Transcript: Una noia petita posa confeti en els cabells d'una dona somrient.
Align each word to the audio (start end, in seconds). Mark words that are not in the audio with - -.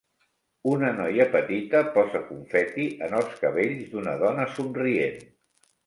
Una 0.69 0.87
noia 0.99 1.27
petita 1.35 1.83
posa 1.99 2.23
confeti 2.31 2.89
en 3.09 3.17
els 3.21 3.39
cabells 3.45 3.87
d'una 3.95 4.19
dona 4.27 4.53
somrient. 4.59 5.27